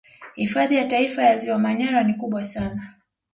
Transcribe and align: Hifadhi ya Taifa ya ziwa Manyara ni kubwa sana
Hifadhi 0.35 0.75
ya 0.75 0.85
Taifa 0.87 1.23
ya 1.23 1.37
ziwa 1.37 1.59
Manyara 1.59 2.03
ni 2.03 2.13
kubwa 2.13 2.43
sana 2.43 2.87